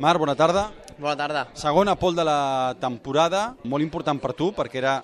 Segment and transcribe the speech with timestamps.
[0.00, 0.70] Marc, bona tarda.
[0.96, 1.40] Bona tarda.
[1.52, 4.94] Segona pol de la temporada, molt important per tu, perquè era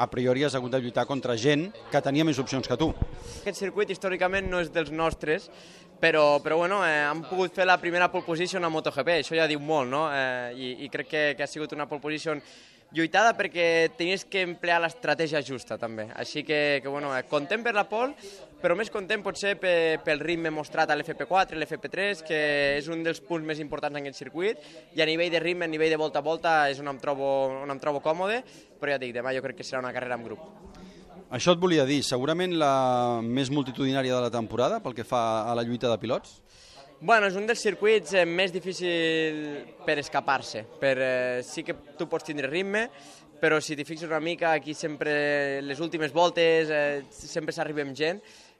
[0.00, 2.88] a priori has hagut de lluitar contra gent que tenia més opcions que tu.
[3.42, 5.50] Aquest circuit històricament no és dels nostres,
[6.00, 9.44] però, però bueno, eh, han pogut fer la primera pole position a MotoGP, això ja
[9.50, 10.06] diu molt, no?
[10.16, 12.40] Eh, i, I crec que, que ha sigut una pole position
[12.94, 16.08] lluitada perquè tenies que emplear l'estratègia justa també.
[16.16, 18.16] Així que, que bueno, eh, content per la pole,
[18.62, 22.40] però més content potser pel ritme mostrat a l'FP4 i l'FP3, que
[22.78, 24.64] és un dels punts més importants en aquest circuit,
[24.96, 27.28] i a nivell de ritme, a nivell de volta a volta, és on em trobo,
[27.62, 28.40] on em trobo còmode,
[28.80, 30.42] però ja dic, demà jo crec que serà una carrera en grup.
[31.28, 35.54] Això et volia dir, segurament la més multitudinària de la temporada pel que fa a
[35.54, 36.38] la lluita de pilots?
[37.00, 39.36] Bueno, és un dels circuits eh, més difícil
[39.86, 40.64] per escapar-se.
[40.80, 42.88] Per, eh, sí que tu pots tindre ritme,
[43.38, 47.94] però si t'hi fixes una mica, aquí sempre, les últimes voltes, eh, sempre s'arriba amb
[47.94, 48.18] gent.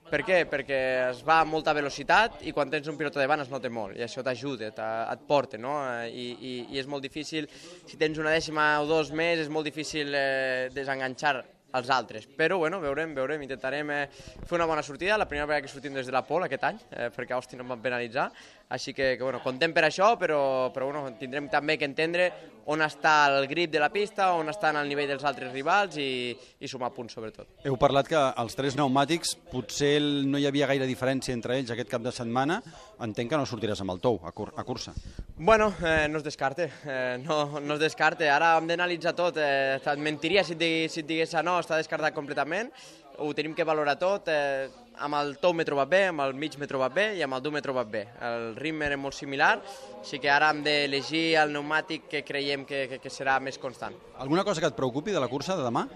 [0.08, 0.44] Per què?
[0.48, 0.78] Perquè
[1.08, 4.06] es va a molta velocitat i quan tens un pilot davant es nota molt i
[4.06, 5.74] això t'ajuda, et porta, no?
[6.06, 7.50] I, i, I és molt difícil,
[7.90, 12.26] si tens una dècima o dos més, és molt difícil eh, desenganxar als altres.
[12.26, 15.94] Però, bueno, veurem, veurem, intentarem eh, fer una bona sortida, la primera vegada que sortim
[15.94, 18.30] des de la Pol aquest any, eh, perquè a Austin em van penalitzar,
[18.68, 20.40] així que, que bueno, contem per això, però,
[20.74, 22.30] però bueno, tindrem també que entendre
[22.68, 26.34] on està el grip de la pista, on estan al nivell dels altres rivals i,
[26.36, 27.48] i sumar punts, sobretot.
[27.64, 29.94] Heu parlat que els tres pneumàtics potser
[30.28, 32.58] no hi havia gaire diferència entre ells aquest cap de setmana.
[33.00, 34.92] Entenc que no sortiràs amb el tou a, cur a cursa.
[35.38, 38.28] Bueno, eh, no es descarte, eh, no, no es descarte.
[38.28, 39.40] Ara hem d'analitzar tot.
[39.40, 42.70] Eh, et mentiria si et, digués, si et digués ah, està descartat completament.
[43.18, 44.30] Ho tenim que valorar tot.
[44.30, 47.36] Eh, amb el tou m'he trobat bé, amb el mig m'he trobat bé i amb
[47.36, 48.04] el dur m'he trobat bé.
[48.28, 49.56] El ritme era molt similar,
[50.00, 53.94] així que ara hem d'elegir el pneumàtic que creiem que, que, que serà més constant.
[54.18, 55.86] Alguna cosa que et preocupi de la cursa de demà?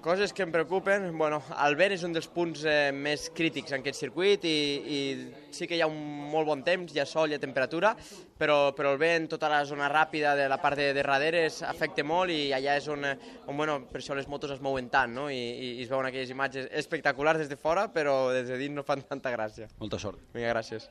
[0.00, 3.82] Coses que em preocupen, bueno, el vent és un dels punts eh, més crítics en
[3.82, 5.00] aquest circuit i, i
[5.52, 5.98] sí que hi ha un
[6.32, 7.90] molt bon temps, hi ha sol, hi ha temperatura,
[8.40, 11.60] però, però el vent, tota la zona ràpida de la part de, de darrere es
[11.68, 15.12] afecta molt i allà és on, on bueno, per això les motos es mouen tant
[15.20, 15.28] no?
[15.28, 18.80] I, i, i es veuen aquelles imatges espectaculars des de fora, però des de dins
[18.80, 19.68] no fan tanta gràcia.
[19.84, 20.24] Molta sort.
[20.32, 20.88] Vinga, gràcies.